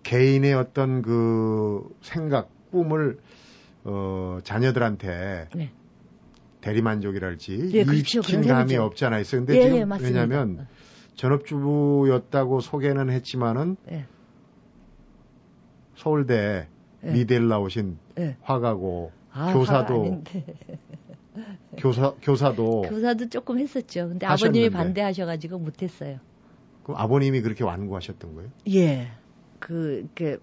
[0.02, 3.18] 개인의 어떤 그 생각, 꿈을
[3.84, 5.70] 어 자녀들한테 네.
[6.60, 7.92] 대리만족이랄지 네, 그렇죠.
[7.92, 9.44] 이익시킨 감이 없지 않아 있어요.
[9.44, 10.66] 근데 예, 지금 예, 왜냐하면
[11.14, 14.06] 전업주부였다고 소개는 했지만은 예.
[15.96, 16.68] 서울대
[17.00, 17.12] 네.
[17.12, 18.36] 미대를 나오신 네.
[18.42, 20.22] 화가고 아, 교사도
[21.76, 24.08] 교사 교사도 교사도 조금 했었죠.
[24.08, 24.66] 근데 하셨는데.
[24.66, 26.18] 아버님이 반대하셔가지고 못했어요.
[26.82, 28.50] 그럼 아버님이 그렇게 완구하셨던 거예요?
[28.70, 29.08] 예.
[29.58, 30.40] 그, 그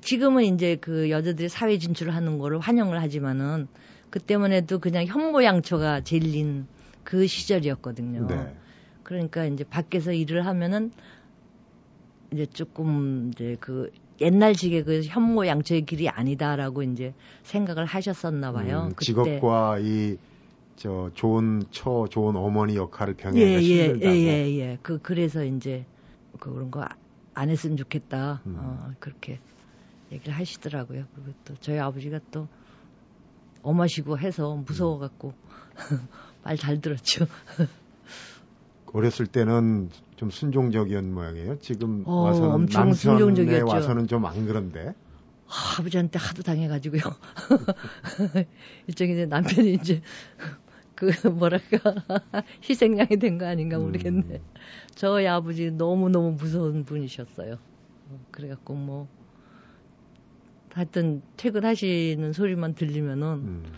[0.00, 3.68] 지금은 이제 그 여자들이 사회 진출을 하는 거를 환영을 하지만은
[4.10, 6.66] 그때만 해도 그냥 현모양처가 질린
[7.04, 8.26] 그 시절이었거든요.
[8.26, 8.54] 네.
[9.02, 10.92] 그러니까 이제 밖에서 일을 하면은
[12.32, 18.88] 이제 조금 이제 그 옛날식의 그 현모 양처의 길이 아니다라고 이제 생각을 하셨었나 봐요.
[18.90, 20.18] 음, 직업과 이
[20.80, 24.16] 저 좋은 처 좋은 어머니 역할을 병행하기 예, 예, 힘들다고.
[24.16, 24.78] 예, 예, 예.
[24.82, 25.84] 그 그래서 이제
[26.38, 26.86] 그 그런 거
[27.34, 28.42] 안 했으면 좋겠다.
[28.46, 28.56] 음.
[28.58, 29.38] 어, 그렇게
[30.10, 31.04] 얘기를 하시더라고요.
[31.14, 32.48] 그리고 또 저희 아버지가 또
[33.62, 35.34] 엄하시고 해서 무서워 갖고
[36.44, 37.26] 말 잘 들었죠.
[38.92, 41.58] 어렸을 때는 좀 순종적이었 모양이에요.
[41.60, 43.66] 지금 어, 와서는 엄청 순종적이었죠.
[43.66, 44.94] 와서는 좀 안 그런데.
[45.46, 47.00] 아, 아버지한테 하도 당해가지고요.
[48.88, 50.00] 일종의 이제 남편이 이제
[50.94, 51.78] 그 뭐랄까
[52.68, 54.36] 희생양이 된 거 아닌가 모르겠네.
[54.36, 54.44] 음.
[54.94, 57.56] 저희 아버지 너무 너무 무서운 분이셨어요.
[58.32, 59.08] 그래갖고 뭐
[60.72, 63.72] 하여튼 퇴근하시는 소리만 들리면은 음.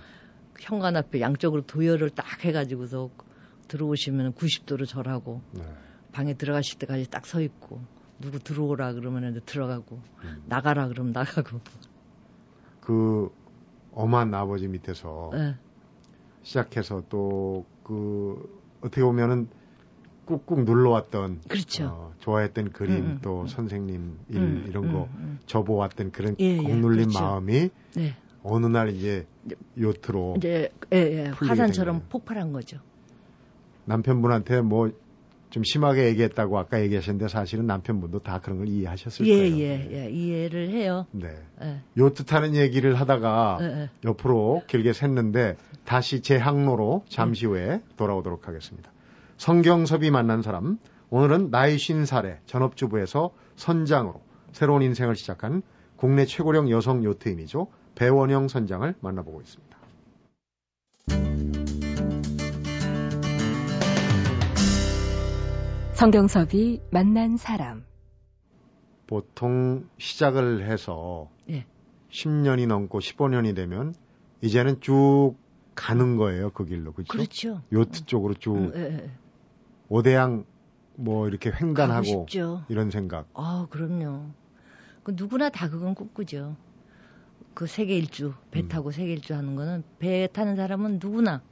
[0.60, 3.10] 현관 앞에 양쪽으로 도열을 딱 해가지고서
[3.68, 5.62] 들어오시면 90도로 절하고 네.
[6.12, 7.80] 방에 들어가실 때까지 딱 서 있고
[8.20, 10.42] 누구 들어오라 그러면 이제 들어가고 음.
[10.46, 11.60] 나가라 그러면 나가고
[12.80, 13.30] 그
[13.92, 15.56] 엄한 아버지 밑에서 네.
[16.42, 19.48] 시작해서 또 그 어떻게 보면은
[20.38, 21.86] 꾹꾹 눌러왔던 그렇죠.
[21.86, 23.46] 어, 좋아했던 그림 음, 음, 또 음.
[23.46, 25.38] 선생님 일 음, 이런 거 음, 음.
[25.46, 27.20] 접어왔던 그런 예, 예, 공눌린 그렇죠.
[27.20, 28.16] 마음이 네.
[28.42, 29.26] 어느 날 이제
[29.78, 31.24] 요트로 이제 예, 예.
[31.34, 32.78] 화산처럼 폭발한 거죠.
[33.84, 34.90] 남편분한테 뭐
[35.52, 39.56] 좀 심하게 얘기했다고 아까 얘기하셨는데 사실은 남편분도 다 그런 걸 이해하셨을 예, 거예요.
[39.58, 41.06] 예, 예, 이해를 해요.
[41.12, 41.28] 네.
[41.62, 41.80] 예.
[41.98, 43.90] 요트 타는 얘기를 하다가 예, 예.
[44.02, 48.90] 옆으로 길게 샜는데 다시 제 항로로 잠시 후에 돌아오도록 하겠습니다.
[49.36, 50.78] 성경섭이 만난 사람
[51.10, 54.20] 오늘은 나이 쉰 살의 전업주부에서 선장으로
[54.52, 55.62] 새로운 인생을 시작한
[55.96, 57.68] 국내 최고령 여성 요트임이죠.
[57.94, 59.78] 배원영 선장을 만나보고 있습니다.
[65.94, 67.84] 성경섭이 만난 사람.
[69.06, 71.66] 보통 시작을 해서 예.
[72.10, 73.94] 10년이 넘고 15년이 되면
[74.40, 75.34] 이제는 쭉
[75.74, 77.12] 가는 거예요 그 길로 그렇죠?
[77.12, 77.62] 그렇죠.
[77.72, 79.10] 요트 쪽으로 쭉 음, 예, 예.
[79.92, 80.46] 오대양
[80.96, 82.26] 뭐 이렇게 횡단하고
[82.70, 83.28] 이런 생각.
[83.34, 84.30] 아 그럼요.
[85.02, 86.56] 그 누구나 다 그건 꿈꾸죠.
[87.52, 88.68] 그 세계 일주 배 음.
[88.68, 91.42] 타고 세계 일주 하는 거는 배 타는 사람은 누구나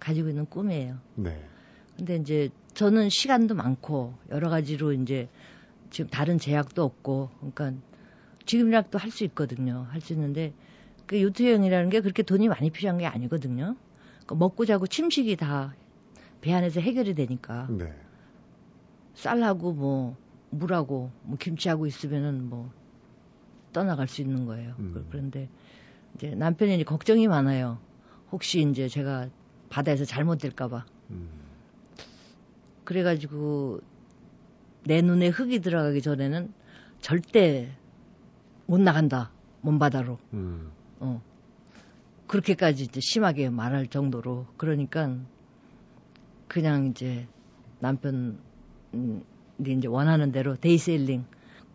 [0.00, 0.96] 가지고 있는 꿈이에요.
[1.14, 1.40] 네.
[1.96, 5.28] 근데 이제 저는 시간도 많고 여러 가지로 이제
[5.90, 7.72] 지금 다른 제약도 없고 그러니까
[8.46, 9.86] 지금이라도 할 수 있거든요.
[9.90, 10.52] 할 수 있는데
[11.06, 13.76] 그 요트 여행이라는 게 그렇게 돈이 많이 필요한 게 아니거든요.
[14.24, 15.72] 그러니까 먹고 자고 침식이 다
[16.46, 17.66] 배 안에서 해결이 되니까.
[17.70, 17.92] 네.
[19.14, 20.16] 쌀하고 뭐
[20.50, 22.70] 물하고 뭐 김치하고 있으면은 뭐
[23.72, 24.76] 떠나갈 수 있는 거예요.
[24.78, 25.08] 음.
[25.10, 25.48] 그런데
[26.14, 27.80] 이제 남편이 걱정이 많아요.
[28.30, 29.28] 혹시 이제 제가
[29.70, 30.86] 바다에서 잘못될까봐.
[31.10, 31.28] 음.
[32.84, 33.80] 그래가지고
[34.84, 36.52] 내 눈에 흙이 들어가기 전에는
[37.00, 37.72] 절대
[38.66, 39.32] 못 나간다.
[39.62, 40.20] 먼바다로.
[40.32, 40.70] 음.
[41.00, 41.20] 어.
[42.28, 44.46] 그렇게까지 이제 심하게 말할 정도로.
[44.56, 45.16] 그러니까
[46.48, 47.26] 그냥 이제
[47.78, 48.38] 남편
[48.94, 49.22] 음,
[49.60, 51.24] 이제 원하는 대로 day sailing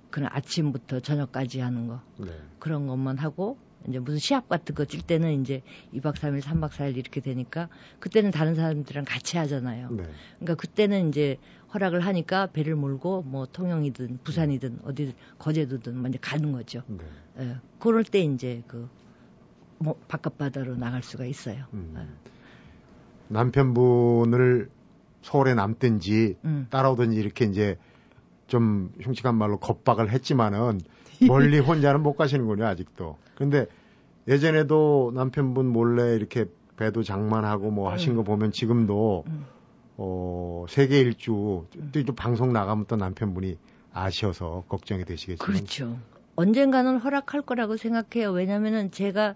[0.10, 2.32] 그런 아침부터 저녁까지 하는 거 네.
[2.60, 3.58] 그런 것만 하고
[3.88, 8.32] 이제 무슨 시합 같은 거 뛸 때는 이제 2박 3일, 3박 4일 이렇게 되니까 그때는
[8.32, 9.90] 다른 사람들이랑 같이 하잖아요.
[9.92, 10.04] 네.
[10.40, 11.38] 그러니까 그때는 이제
[11.74, 16.84] 허락을 하니까 배를 몰고 뭐 통영이든 부산이든 어디 거제도든 먼저 가는 거죠.
[16.88, 17.04] 네.
[17.40, 17.56] 예.
[17.80, 18.90] 그럴 때 이제 그
[19.82, 21.66] 뭐 바깥 바다로 나갈 수가 있어요.
[21.74, 21.94] 음.
[21.98, 22.31] 예.
[23.32, 24.70] 남편분을
[25.22, 26.68] 서울에 남든지 음.
[26.70, 27.78] 따라오든지 이렇게 이제
[28.48, 30.82] 좀 흉측한 말로 겁박을 했지만은
[31.28, 33.18] 멀리 혼자는 못 가시는군요 아직도.
[33.36, 33.68] 근데
[34.28, 36.46] 예전에도 남편분 몰래 이렇게
[36.78, 37.94] 배도 장만하고 뭐 음.
[37.94, 39.46] 하신 거 보면 지금도 음.
[39.98, 43.58] 어 세계 일주 또, 또 방송 나가면 또 남편분이
[43.94, 45.98] 아셔서 걱정이 되시겠지만 그렇죠.
[46.36, 48.32] 언젠가는 허락할 거라고 생각해요.
[48.32, 49.36] 왜냐면은 제가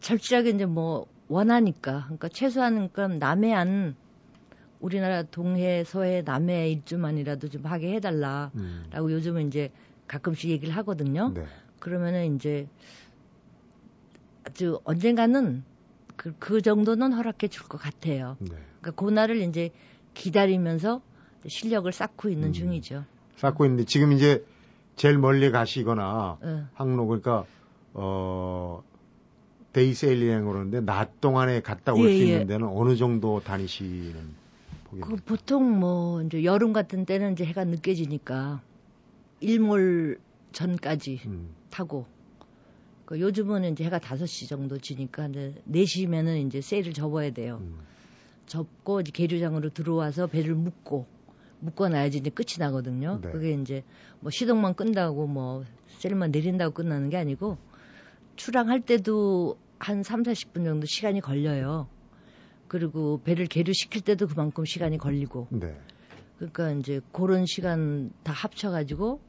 [0.00, 3.96] 절실하게 이제 뭐 원하니까 그러니까 최소한 그럼 남해안
[4.80, 8.90] 우리나라 동해, 서해, 남해 일주만이라도 좀 하게 해달라라고 음.
[8.94, 9.70] 요즘은 이제
[10.08, 11.32] 가끔씩 얘기를 하거든요.
[11.34, 11.44] 네.
[11.78, 12.66] 그러면은 이제
[14.44, 15.64] 아주 언젠가는
[16.16, 18.36] 그, 그 정도는 허락해 줄 것 같아요.
[18.40, 18.48] 네.
[18.80, 19.70] 그러니까 그날을 이제
[20.14, 21.00] 기다리면서
[21.46, 22.52] 실력을 쌓고 있는 음.
[22.52, 23.04] 중이죠.
[23.36, 24.44] 쌓고 있는데 지금 이제
[24.96, 26.62] 제일 멀리 가시거나 네.
[26.74, 27.44] 항로 그러니까
[27.94, 28.82] 어
[29.72, 32.24] day sailing 그러는데 낮 동안에 갔다 올수 예, 예.
[32.24, 34.42] 있는 데는 어느 정도 다니시는
[35.00, 38.60] 그 보통 뭐 이제 여름 같은 때는 이제 해가 늦게 지니까
[39.40, 40.18] 일몰
[40.52, 41.54] 전까지 음.
[41.70, 42.06] 타고
[43.06, 47.58] 그 요즘은 이제 해가 5시 정도 지니까 이제 4시면은 이제 sail을 접어야 돼요.
[47.62, 47.78] 음.
[48.46, 51.06] 접고 이제 계류장으로 들어와서 배를 묶고
[51.60, 53.20] 묶어 놔야지 이제 끝이 나거든요.
[53.22, 53.30] 네.
[53.30, 53.84] 그게 이제
[54.20, 55.64] 뭐 시동만 끈다고 뭐
[55.98, 57.56] 세일만 내린다고 끝나는 게 아니고
[58.42, 61.86] 출항할 때도 한 3, 40분 정도 시간이 걸려요.
[62.66, 65.46] 그리고 배를 계류시킬 때도 그만큼 시간이 걸리고.
[65.50, 65.76] 네.
[66.38, 69.20] 그러니까 이제 그런 시간 다 합쳐가지고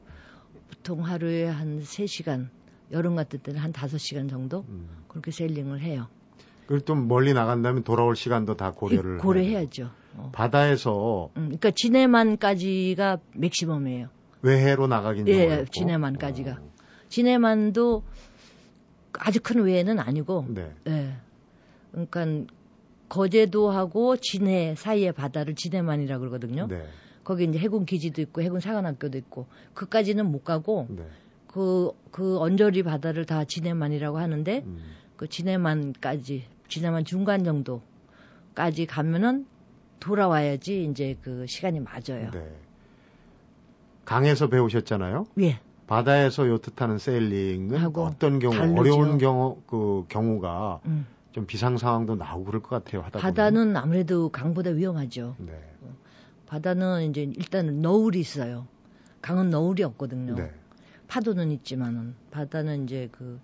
[0.68, 2.48] 보통 하루에 한 3시간,
[2.90, 4.88] 여름 같은 때는 한 5시간 정도 음.
[5.06, 6.08] 그렇게 세일링을 해요.
[6.66, 9.90] 그리고 좀 멀리 나간다면 돌아올 시간도 다 고려를 고려해야죠.
[10.16, 10.30] 어.
[10.34, 14.08] 바다에서 음, 그러니까 진해만까지가 맥시멈이에요.
[14.42, 16.58] 외해로 나가긴 예, 예 진해만까지가.
[16.60, 16.74] 어.
[17.08, 18.02] 진해만도
[19.18, 20.46] 아주 큰 외해는 아니고.
[20.48, 20.72] 네.
[20.88, 21.14] 예.
[21.92, 22.52] 그러니까
[23.08, 26.66] 거제도하고 진해 사이의 바다를 진해만이라 고 그러거든요.
[26.66, 26.86] 네.
[27.22, 31.06] 거기 이제 해군 기지도 있고 해군 사관학교도 있고 그까지는 못 가고 네.
[31.46, 34.82] 그, 그 언저리 바다를 다 진해만이라고 하는데 음.
[35.16, 39.46] 그 진해만까지 진해만 중간 정도까지 가면은
[40.00, 42.30] 돌아와야지 이제 그 시간이 맞아요.
[42.32, 42.56] 네.
[44.04, 45.26] 강에서 배우셨잖아요.
[45.40, 45.60] 예.
[45.86, 48.80] 바다에서 요트 타는 세일링은 어떤 경우 다르죠.
[48.80, 51.06] 어려운 경우 그 경우가 음.
[51.32, 53.02] 좀 비상 상황도 나오고 그럴 것 같아요.
[53.02, 53.22] 하다 보면.
[53.22, 55.34] 바다는 아무래도 강보다 위험하죠.
[55.38, 55.52] 네.
[56.46, 58.66] 바다는 이제 일단은 너울이 있어요.
[59.20, 60.34] 강은 너울이 없거든요.
[60.34, 60.50] 네.
[61.08, 63.40] 파도는 있지만은 바다는 이제 그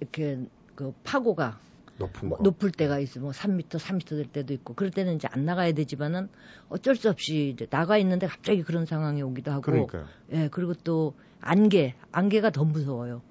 [0.00, 0.40] 이렇게
[0.74, 1.58] 그 파고가
[2.00, 2.42] 높은 뭐 거.
[2.42, 3.20] 높을 때가 있어.
[3.20, 4.74] 뭐 3m, 3m 될 때도 있고.
[4.74, 6.28] 그럴 때는 이제 안 나가야 되지만은
[6.68, 9.62] 어쩔 수 없이 이제 나가 있는데 갑자기 그런 상황이 오기도 하고.
[9.62, 10.06] 그러니까요.
[10.32, 13.22] 예, 그리고 또 안개, 안개가 더 무서워요.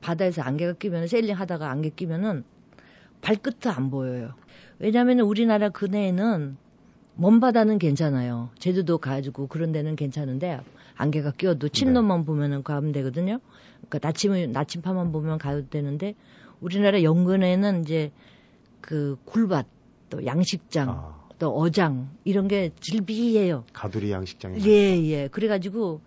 [0.00, 2.44] 바다에서 안개가 끼면 세일링 하다가 안개 끼면은
[3.20, 4.34] 발끝도 안 보여요.
[4.78, 6.56] 왜냐하면 우리나라 근해에는
[7.14, 8.50] 먼 바다는 괜찮아요.
[8.58, 10.60] 제주도 가지고 그런 데는 괜찮은데
[10.96, 13.38] 안개가 끼어도 침노만 보면은 가면 되거든요.
[13.88, 16.14] 그러니까 나침 나침파만 보면 가도 되는데
[16.62, 18.12] 우리나라 연근에는 이제
[18.80, 19.66] 그 굴밭
[20.08, 23.64] 또 양식장 아, 또 어장 이런 게 질비해요.
[23.72, 24.58] 가두리 양식장에.
[24.64, 25.28] 예, 예.
[25.28, 26.00] 그래 가지고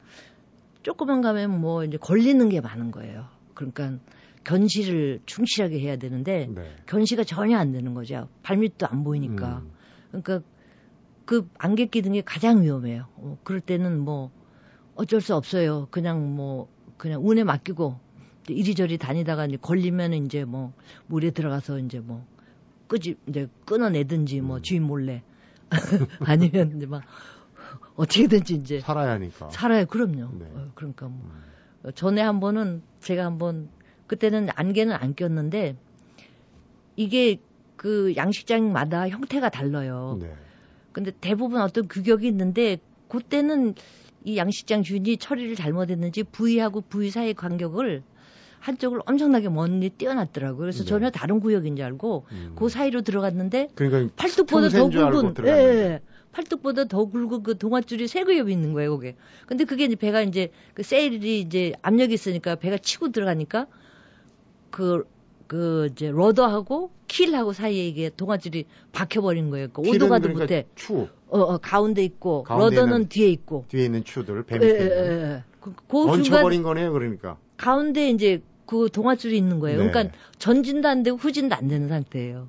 [0.81, 3.27] 조금만 가면 뭐 이제 걸리는 게 많은 거예요.
[3.53, 3.97] 그러니까
[4.43, 6.75] 견시를 충실하게 해야 되는데 네.
[6.85, 8.29] 견시가 전혀 안 되는 거죠.
[8.43, 9.63] 발밑도 안 보이니까.
[9.63, 9.71] 음,
[10.09, 10.41] 그러니까
[11.25, 13.07] 그 안개 끼는 게 가장 위험해요.
[13.15, 14.31] 어, 그럴 때는 뭐
[14.93, 15.87] 어쩔 수 없어요.
[15.89, 17.99] 그냥 뭐 그냥 운에 맡기고
[18.47, 20.73] 이리저리 다니다가 이제 걸리면 이제 뭐
[21.07, 22.25] 물에 들어가서 이제 뭐
[22.87, 24.61] 끄지 이제 끊어내든지 뭐 음.
[24.61, 25.23] 주인 몰래
[26.19, 27.03] 아니면 이제 막
[27.95, 29.49] 어떻게든지 이제 살아야 하니까.
[29.49, 29.85] 살아요.
[29.85, 30.29] 그럼요.
[30.37, 30.45] 네.
[30.53, 31.43] 어, 그러니까 뭐 음,
[31.83, 33.69] 어, 전에 한 번은 제가 한번
[34.07, 35.75] 그때는 안개는 안 꼈는데
[36.95, 37.39] 이게
[37.75, 40.17] 그 양식장마다 형태가 달라요.
[40.21, 40.33] 네.
[40.91, 42.77] 근데 대부분 어떤 규격이 있는데
[43.09, 43.75] 그때는
[44.23, 48.03] 이 양식장 주인이 처리를 잘못했는지 부위하고 부위 사이 간격을
[48.65, 50.57] 한쪽을 엄청나게 멀리 띄어놨더라고요.
[50.57, 50.89] 그래서 네.
[50.89, 52.53] 전혀 다른 구역인 줄 알고 음.
[52.55, 55.35] 그 사이로 들어갔는데 그러니까 팔뚝보다 더 굵은.
[55.45, 55.99] 예, 예.
[56.31, 59.15] 팔뚝보다 더 굵은 그 동아줄이 세 그엽이 있는 거예요, 그게.
[59.45, 63.67] 근데 그게 이제 배가 이제 그 세일이 이제 압력이 있으니까 배가 치고 들어가니까
[64.71, 65.07] 그,
[65.45, 69.67] 그 이제 러더하고 킬하고 사이에 이게 동아줄이 박혀버린 거예요.
[69.73, 70.65] 그 오도가도 그러니까 못해.
[70.73, 73.65] 추 어, 어, 가운데 있고 러더는 뒤에 있고.
[73.67, 74.71] 뒤에 있는 추들 배 예, 예.
[74.71, 75.43] 예, 예.
[75.59, 76.91] 그, 그 얹혀버린 거네요.
[76.91, 77.37] 그러니까.
[77.57, 79.83] 가운데 이제 그 동아줄이 있는 거예요.
[79.83, 79.89] 네.
[79.89, 82.47] 그러니까 전진도 안 되고 후진도 안 되는 상태예요.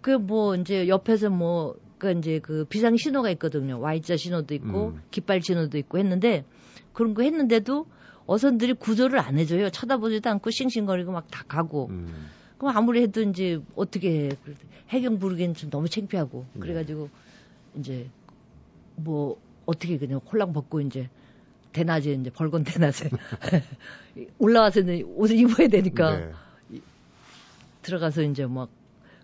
[0.00, 3.78] 그 뭐 이제 옆에서 뭐그 이제 그 비상 신호가 있거든요.
[3.80, 5.02] Y자 신호도 있고 음.
[5.10, 6.44] 깃발 신호도 있고 했는데
[6.92, 7.86] 그런 거 했는데도
[8.26, 9.70] 어선들이 구조를 안 해줘요.
[9.70, 11.88] 쳐다보지도 않고 싱싱거리고 막 다 가고.
[11.90, 12.28] 음.
[12.58, 14.28] 그럼 아무리 해도 이제 어떻게 해.
[14.88, 16.46] 해경 부르기엔 좀 너무 창피하고.
[16.54, 16.60] 네.
[16.60, 17.08] 그래가지고
[17.76, 18.08] 이제
[18.96, 21.08] 뭐 어떻게 그냥 홀랑 벗고 이제
[21.72, 23.10] 대낮에 이제 벌건 대낮에
[24.38, 26.32] 올라와서 이제 옷을 입어야 되니까 네.
[27.82, 28.68] 들어가서 이제 막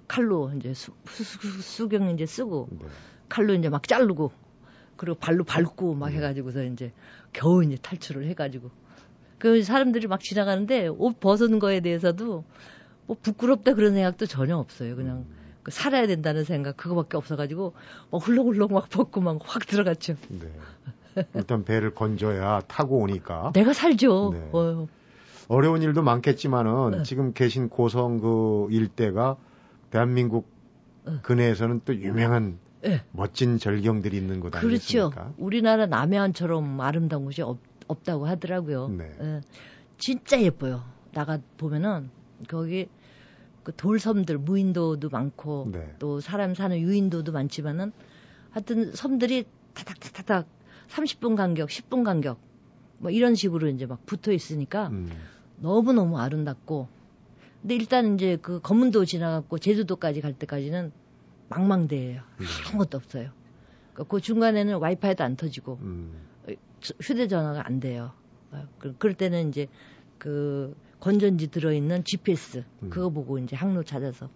[0.08, 2.86] 칼로 이제 수, 수, 수, 수경 이제 쓰고 네.
[3.28, 4.32] 칼로 이제 막 자르고
[4.96, 6.16] 그리고 발로 밟고 막 네.
[6.16, 6.92] 해가지고서 이제
[7.32, 8.70] 겨우 이제 탈출을 해가지고
[9.38, 12.44] 그 사람들이 막 지나가는데 옷 벗은 거에 대해서도
[13.06, 14.96] 뭐 부끄럽다 그런 생각도 전혀 없어요.
[14.96, 15.36] 그냥 음.
[15.62, 17.74] 그 살아야 된다는 생각 그거밖에 없어가지고
[18.10, 20.16] 막 훌렁훌렁 막 벗고 막 확 들어갔죠.
[20.28, 20.50] 네.
[21.34, 24.30] 일단 배를 건져야 타고 오니까 내가 살죠.
[24.32, 24.48] 네.
[24.52, 24.86] 어,
[25.48, 27.02] 어려운 일도 많겠지만은 네.
[27.02, 29.36] 지금 계신 고성 그 일대가
[29.90, 30.48] 대한민국
[31.06, 31.18] 네.
[31.22, 33.02] 근해에서는 또 유명한 네.
[33.12, 34.66] 멋진 절경들이 있는 곳 그렇죠.
[34.66, 35.32] 아니겠습니까?
[35.38, 38.88] 우리나라 남해안처럼 아름다운 곳이 없, 없다고 하더라고요.
[38.88, 39.12] 네.
[39.20, 39.40] 예.
[39.98, 40.82] 진짜 예뻐요.
[41.12, 42.10] 나가 보면은
[42.48, 42.88] 거기
[43.62, 45.94] 그 돌섬들 무인도도 많고 네.
[45.98, 47.92] 또 사람 사는 유인도도 많지만은
[48.50, 50.46] 하여튼 섬들이 타닥타닥
[50.88, 52.38] 30분 간격, 10분 간격
[52.98, 55.10] 뭐 이런 식으로 이제 막 붙어 있으니까 음.
[55.58, 56.88] 너무 너무 아름답고
[57.60, 60.92] 근데 일단 이제 그 검문도 지나갔고 제주도까지 갈 때까지는
[61.48, 62.22] 망망대해요.
[62.38, 62.46] 네.
[62.68, 63.30] 아무것도 없어요.
[63.94, 66.26] 그그 중간에는 와이파이도 안 터지고 음.
[67.02, 68.12] 휴대전화가 안 돼요.
[68.52, 69.68] 어, 그, 그럴 때는 이제
[70.18, 72.90] 그 건전지 들어있는 GPS 음.
[72.90, 74.28] 그거 보고 이제 항로 찾아서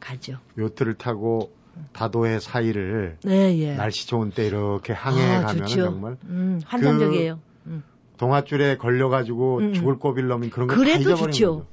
[0.00, 0.38] 가죠.
[0.58, 1.52] 요트를 타고
[1.92, 3.74] 다도해 사이를 네, 예.
[3.74, 5.66] 날씨 좋은 때 이렇게 항해 아, 가면.
[5.66, 7.38] 정말 음, 환상적이에요.
[7.66, 7.82] 음.
[8.16, 9.72] 동아줄에 걸려가지고 음.
[9.72, 11.54] 죽을 고비를 넘은 그런 거다 그래도 잊어버린 좋죠.
[11.56, 11.66] 거죠.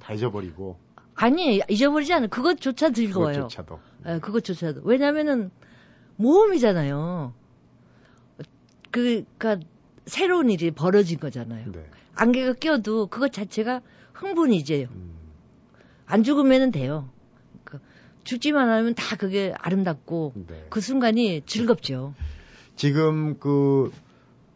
[0.00, 0.78] 다 잊어버리고
[1.14, 2.26] 아니 잊어버리지 않아.
[2.28, 3.34] 그것조차 즐거워요.
[3.34, 4.82] 그것조차도 예, 그것조차도.
[4.84, 5.50] 왜냐면은
[6.16, 7.32] 모험이잖아요.
[8.90, 9.58] 그, 그니까
[10.06, 11.72] 새로운 일이 벌어진 거잖아요.
[11.72, 11.86] 네.
[12.14, 13.80] 안개가 껴도 그것 자체가
[14.12, 14.88] 흥분이지.
[14.90, 15.10] 음.
[16.06, 17.10] 안 죽으면 돼요.
[18.26, 20.66] 그 죽지만 않으면 다 그게 아름답고 네.
[20.68, 22.12] 그 순간이 즐겁죠.
[22.74, 23.92] 지금 그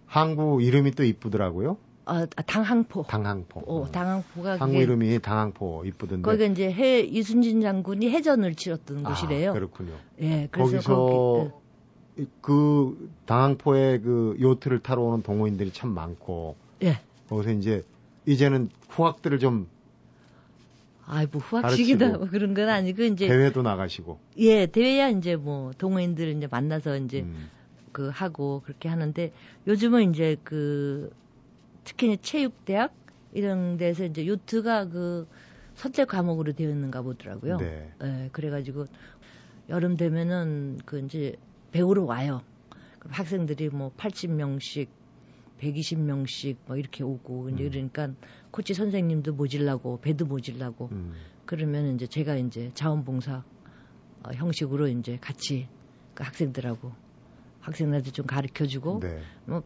[0.06, 1.78] 항구 이름이 또 이쁘더라고요.
[2.04, 3.04] 아, 당항포.
[3.04, 3.60] 당항포.
[3.66, 6.22] 어, 당항포가 항구 이름이 당항포 이쁘던데.
[6.22, 9.52] 거기가 이제 해 이순진 장군이 해전을 치렀던 아, 곳이래요.
[9.52, 9.92] 그렇군요.
[10.20, 11.50] 예, 그래서 거기서 거기,
[12.22, 12.26] 예.
[12.40, 16.56] 그 당항포에 그 요트를 타러 오는 동호인들이 참 많고.
[16.82, 16.98] 예.
[17.28, 17.84] 거기서 이제
[18.26, 19.68] 이제는 후학들을 좀
[21.10, 24.20] 아이 뭐 후학식이다 뭐 그런 건 아니고 이제 대회도 나가시고.
[24.38, 27.50] 예, 대회야 이제 뭐 동호인들 이제 만나서 이제 음.
[27.90, 29.32] 그 하고 그렇게 하는데
[29.66, 31.10] 요즘은 이제 그
[31.82, 32.94] 특히 체육대학
[33.32, 35.26] 이런 데서 이제 요트가 그
[35.74, 37.56] 선택 과목으로 되어 있는가 보더라고요.
[37.56, 37.92] 네.
[38.00, 38.86] 네 그래가지고
[39.68, 41.34] 여름 되면은 그 이제
[41.72, 42.42] 배우러 와요.
[43.00, 44.86] 그럼 학생들이 뭐 80명씩
[45.60, 47.70] 120명씩 뭐 이렇게 오고 이제 음.
[47.70, 48.08] 그러니까
[48.50, 51.14] 코치 선생님도 모질라고 배도 모질라고 음.
[51.46, 53.44] 그러면 이제 제가 이제 자원봉사
[54.22, 55.68] 어, 형식으로 이제 같이
[56.14, 56.92] 그 학생들하고
[57.60, 59.20] 학생들한테 좀 가르쳐 주고 네.
[59.44, 59.62] 뭐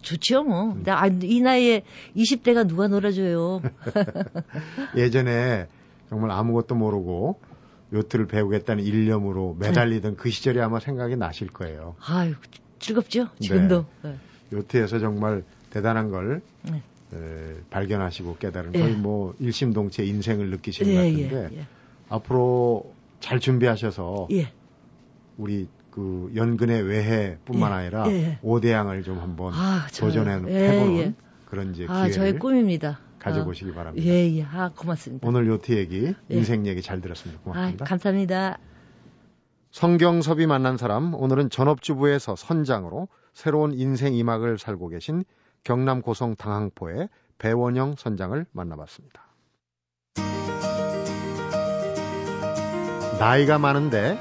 [0.00, 0.72] 좋죠, 뭐.
[0.72, 0.82] 음.
[0.82, 1.82] 나, 이 나이에
[2.16, 3.60] 20대가 누가 놀아줘요.
[4.96, 5.68] 예전에
[6.08, 7.40] 정말 아무것도 모르고
[7.92, 10.16] 요트를 배우겠다는 일념으로 매달리던 네.
[10.16, 11.96] 그 시절이 아마 생각이 나실 거예요.
[12.00, 12.34] 아유,
[12.78, 13.86] 즐겁죠, 지금도.
[14.02, 14.10] 네.
[14.10, 14.18] 네.
[14.52, 16.82] 요트에서 정말 대단한 걸 네.
[17.14, 18.96] 에, 발견하시고 깨달은 거의 예.
[18.96, 21.66] 뭐 일심동체 인생을 느끼시는 예, 것 같은데 예,
[22.08, 24.28] 앞으로 잘 준비하셔서
[25.38, 28.38] 우리 그 연근의 외해뿐만 예, 아니라 예.
[28.42, 31.14] 오대양을 좀 한번 아, 도전해 예, 보는 예.
[31.46, 32.98] 그런 이제 기회를 아, 저의 꿈입니다.
[33.18, 34.06] 가져보시기 아, 바랍니다.
[34.06, 34.42] 예, 예.
[34.42, 35.28] 아, 고맙습니다.
[35.28, 36.14] 오늘 요트 얘기, 예.
[36.34, 37.42] 인생 얘기 잘 들었습니다.
[37.42, 37.84] 고맙습니다.
[37.84, 38.58] 아, 감사합니다.
[39.70, 45.24] 성경섭이 만난 사람, 오늘은 전업주부에서 선장으로 새로운 인생 이막을 살고 계신
[45.64, 49.22] 경남 고성 당항포의 배원영 선장을 만나봤습니다.
[53.18, 54.18] 나이가 많은데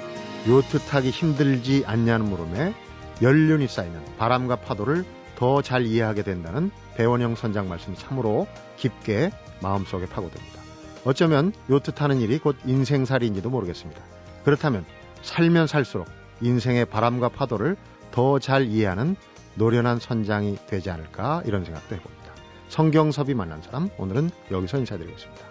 [0.47, 2.73] 요트 타기 힘들지 않냐는 물음에
[3.21, 8.47] 연륜이 쌓이면 바람과 파도를 더 잘 이해하게 된다는 배원영 선장 말씀이 참으로
[8.77, 10.61] 깊게 마음속에 파고듭니다.
[11.03, 14.01] 어쩌면 요트 타는 일이 곧 인생살이인지도 모르겠습니다.
[14.45, 14.85] 그렇다면
[15.23, 16.07] 살면 살수록
[16.41, 17.75] 인생의 바람과 파도를
[18.11, 19.15] 더 잘 이해하는
[19.55, 22.33] 노련한 선장이 되지 않을까 이런 생각도 해봅니다.
[22.69, 25.50] 성경섭이 만난 사람 오늘은 여기서 인사드리겠습니다.